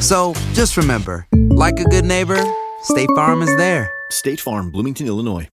[0.00, 2.42] So just remember, like a good neighbor,
[2.82, 3.90] State Farm is there.
[4.10, 5.48] State Farm, Bloomington, Illinois.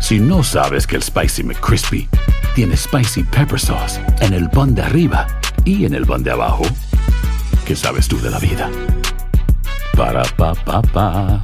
[0.00, 2.08] Si no sabes que el Spicy McCrispy
[2.54, 5.26] tiene Spicy Pepper Sauce en el pan de arriba
[5.64, 6.64] y en el pan de abajo,
[7.64, 8.70] ¿qué sabes tú de la vida?
[9.96, 11.40] Para, pa, pa, pa.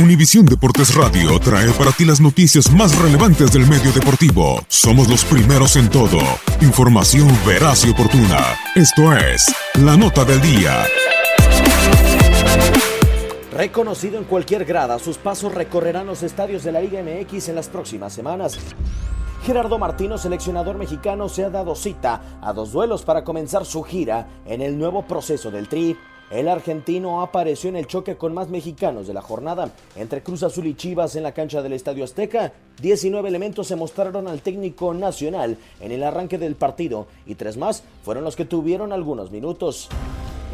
[0.00, 4.58] Univisión Deportes Radio trae para ti las noticias más relevantes del medio deportivo.
[4.66, 6.18] Somos los primeros en todo.
[6.62, 8.38] Información veraz y oportuna.
[8.74, 10.86] Esto es La Nota del Día.
[13.52, 17.68] Reconocido en cualquier grada, sus pasos recorrerán los estadios de la Liga MX en las
[17.68, 18.58] próximas semanas.
[19.44, 24.28] Gerardo Martino, seleccionador mexicano, se ha dado cita a dos duelos para comenzar su gira
[24.46, 25.96] en el nuevo proceso del Tri.
[26.30, 30.68] El argentino apareció en el choque con más mexicanos de la jornada entre Cruz Azul
[30.68, 32.52] y Chivas en la cancha del Estadio Azteca.
[32.80, 37.82] 19 elementos se mostraron al técnico nacional en el arranque del partido y tres más
[38.04, 39.88] fueron los que tuvieron algunos minutos.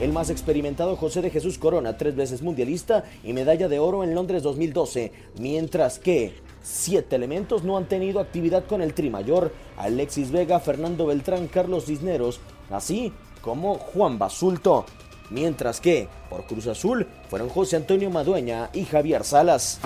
[0.00, 4.14] El más experimentado José de Jesús Corona, tres veces mundialista y medalla de oro en
[4.14, 10.30] Londres 2012, mientras que siete elementos no han tenido actividad con el Tri Mayor, Alexis
[10.30, 13.12] Vega, Fernando Beltrán, Carlos Cisneros, así
[13.42, 14.86] como Juan Basulto.
[15.30, 19.80] Mientras que, por Cruz Azul, fueron José Antonio Madueña y Javier Salas.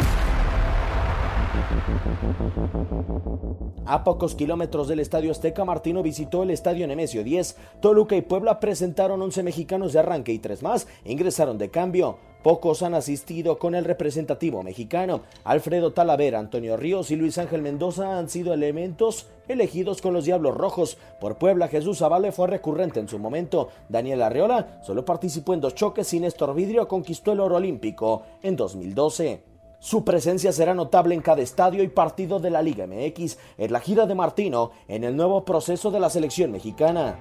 [3.92, 7.56] A pocos kilómetros del Estadio Azteca, Martino visitó el Estadio Nemesio 10.
[7.80, 12.16] Toluca y Puebla presentaron 11 mexicanos de arranque y tres más ingresaron de cambio.
[12.44, 15.22] Pocos han asistido con el representativo mexicano.
[15.42, 20.56] Alfredo Talavera, Antonio Ríos y Luis Ángel Mendoza han sido elementos elegidos con los Diablos
[20.56, 20.96] Rojos.
[21.20, 23.70] Por Puebla, Jesús Zavale fue recurrente en su momento.
[23.88, 28.54] Daniel Arreola solo participó en dos choques y Néstor Vidrio conquistó el oro olímpico en
[28.54, 29.49] 2012.
[29.80, 33.80] Su presencia será notable en cada estadio y partido de la Liga MX en la
[33.80, 37.18] gira de Martino en el nuevo proceso de la selección mexicana.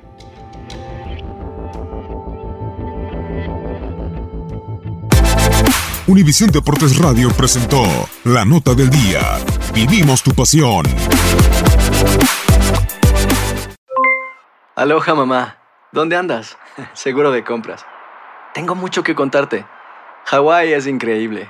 [6.06, 7.82] Univisión Deportes Radio presentó
[8.26, 9.22] La Nota del Día.
[9.74, 10.84] Vivimos tu pasión.
[14.76, 15.60] Aloha mamá,
[15.94, 16.58] ¿dónde andas?
[16.94, 17.86] Seguro de compras.
[18.54, 19.66] Tengo mucho que contarte.
[20.26, 21.50] Hawái es increíble.